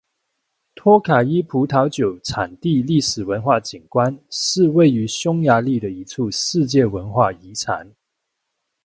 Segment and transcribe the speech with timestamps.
[0.73, 7.87] 托卡伊葡萄酒产地历史文化景观是位于匈牙利的一处世界文化遗产。